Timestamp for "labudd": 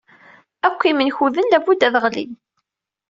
1.51-1.87